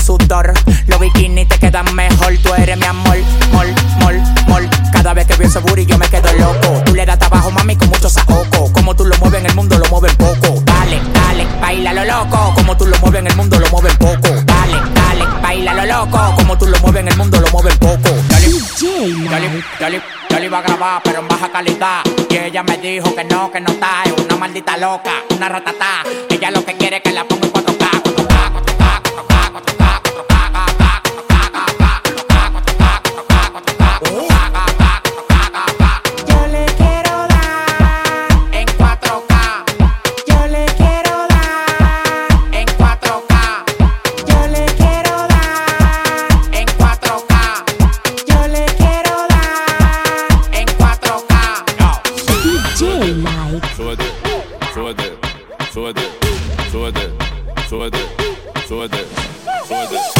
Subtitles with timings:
[0.00, 0.52] sudor.
[0.86, 3.16] Los bikinis te quedan mejor, tú eres mi amor,
[3.52, 3.66] mol,
[4.00, 4.68] mol, mol.
[4.92, 6.82] Cada vez que veo ese booty yo me quedo loco.
[6.84, 8.72] Tú le das trabajo, mami, con mucho saoco.
[8.72, 10.62] Como tú lo mueves en el mundo, lo mueves poco.
[10.64, 12.54] Dale, dale, baila lo loco.
[12.54, 14.28] Como tú lo mueves en el mundo, lo mueves poco.
[14.44, 16.34] Dale, dale, baila lo loco.
[16.36, 18.10] Como tú lo mueves en el mundo, lo mueves poco.
[18.28, 18.48] Dale,
[19.30, 22.02] dale, dale, dale, iba a grabar, pero en baja calidad.
[22.28, 24.02] Y ella me dijo que no, que no está.
[24.04, 26.02] Es una maldita loca, una ratata.
[26.28, 27.69] Ella lo que quiere es que la ponga en 4K,
[54.74, 56.04] Súbete,
[56.70, 57.06] súbete,
[57.68, 58.02] súbete,
[58.78, 60.19] súbete,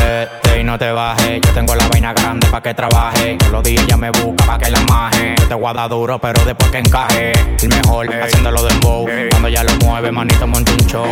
[0.00, 1.40] Súbete y no te bajes.
[1.42, 3.36] Yo tengo la vaina grande pa' que trabaje.
[3.38, 5.34] Todos los días ya me busca pa' que la maje.
[5.38, 7.32] Yo te voy a dar duro, pero después que encaje.
[7.62, 9.06] El mejor haciéndolo de bow.
[9.30, 11.06] Cuando ya lo mueve, manito, monta un show.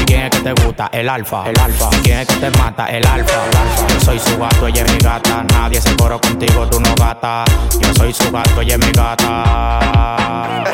[0.00, 0.88] ¿Y quién es que te gusta?
[0.92, 1.48] El alfa.
[1.48, 1.88] El alfa.
[1.92, 2.86] ¿Y quién es que te mata?
[2.86, 3.44] El alfa.
[3.50, 3.86] El alfa.
[3.88, 5.44] Yo soy su gato, ella es mi gata.
[5.52, 7.44] Nadie se coro contigo, tú no gata.
[7.80, 10.64] Yo soy su gato, ella es mi gata.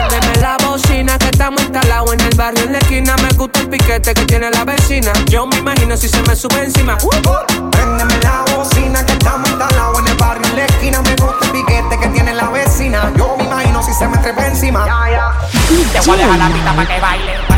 [0.74, 3.14] Bocina que estamos instalados en el barrio en la esquina.
[3.18, 5.12] Me gusta el piquete que tiene la vecina.
[5.30, 6.98] Yo me imagino si se me sube encima.
[7.00, 11.00] Uh, Préndeme la bocina que estamos instalados en el barrio en la esquina.
[11.02, 13.12] Me gusta el piquete que tiene la vecina.
[13.16, 14.84] Yo me imagino si se me trepa encima.
[15.92, 17.53] Te voy a dejar la pista pa' que baile.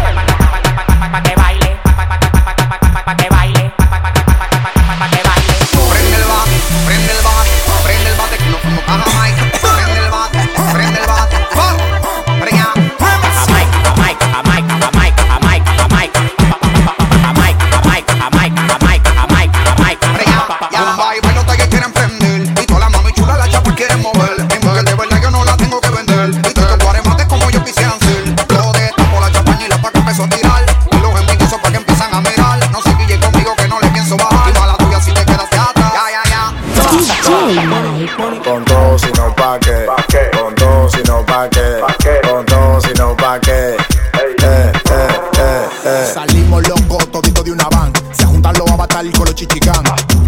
[46.12, 47.92] Salimos locos, todito de una van
[48.36, 49.82] juntan los avatar con los chichicán.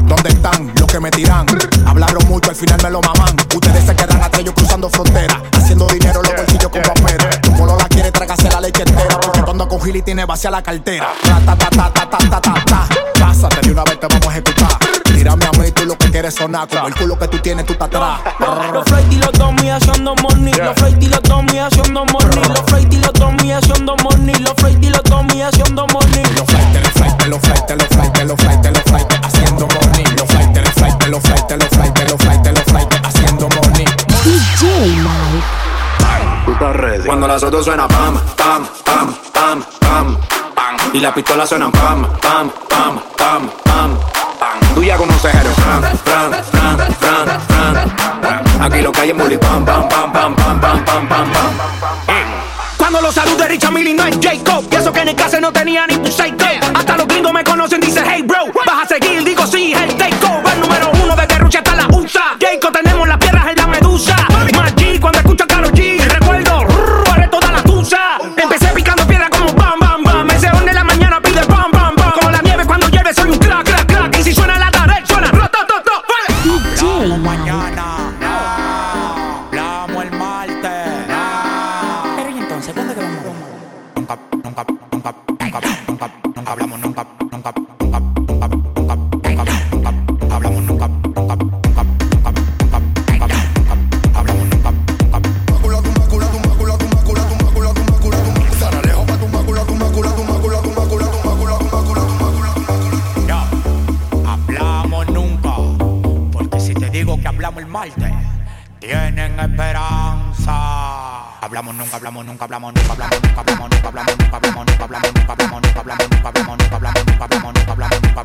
[0.07, 1.47] ¿Dónde están los que me tiran?
[1.87, 3.37] Hablaron mucho, al final me lo maman.
[3.55, 7.19] Ustedes se quedan atrás cruzando fronteras, haciendo dinero los bolsillos con papel.
[7.43, 10.51] Tu polo la quiere tragarse la leche entera, porque cuando con Gil y tiene vacía
[10.51, 11.09] la cartera.
[11.23, 12.89] Ta, ta, ta, ta, ta, ta, ta, ta.
[13.19, 14.79] Pásate de una vez, te vamos a ejecutar.
[15.05, 16.69] Tírame a mí, tú lo que quieres sonar.
[16.69, 18.21] Como el culo que tú tienes, tú estás atrás.
[18.73, 20.55] Los Freddy los dos, mi haciendo money.
[20.55, 21.38] Los Freddy los dos.
[31.29, 33.85] Flight, los flight, los flight, los flight, los flight, haciendo money.
[34.25, 34.63] DJ
[35.03, 35.69] Mike.
[37.07, 40.17] Cuando las otras suena pam, pam, pam, pam, pam,
[40.55, 40.77] pam.
[40.93, 43.99] Y la pistola suena pam, pam, pam, pam, pam,
[44.39, 44.75] pam.
[44.75, 48.63] Tú ya conoces el fran, fran, fran, fran, fran.
[48.63, 51.51] Aquí lo que hay es bully pam, pam, pam, pam, pam, pam, pam, pam, pam.
[52.77, 54.65] Cuando los salude Richard Millie no es Jacob.
[54.71, 56.38] Y eso que en el caso no tenía ni tu psycho.
[77.19, 77.98] Manana.
[111.49, 115.63] Hablamos nunca, hablamos nunca, hablamos nunca, hablamos nunca, hablamos nunca, hablamos hablamos nunca, hablamos hablamos
[115.65, 118.19] nunca, hablamos hablamos nunca, hablamos nunca, hablamos nunca, hablamos nunca, hablamos nunca,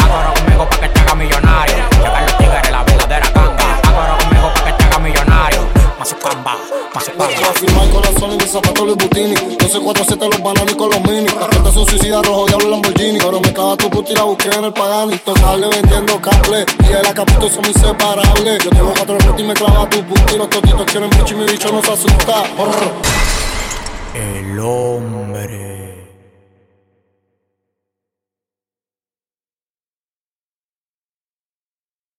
[0.00, 1.76] Agora conmigo pa' que te haga millonario.
[2.02, 3.80] Llegar los tigres, la verdadera ganga.
[3.84, 5.60] Agora conmigo pa' que te haga millonario.
[5.96, 6.58] Mazucamba,
[6.92, 7.26] mazucamba.
[7.26, 10.42] Voy a firmar con la Sony y mis zapatos Louis Butini 12, 4, 7 los
[10.42, 13.76] bananos y con los mini Las cartas son suicidas, rojo diablo Lamborghini Pero me caga
[13.76, 17.64] tu puta y la busqué en el Pagani Tocarle vendiendo cable Y el acapito son
[17.64, 21.34] inseparables Yo tengo cuatro retos y me clava tu puta Y los totitos quieren bicho
[21.34, 22.42] y mi bicho no se asusta.
[24.14, 26.05] El hombre.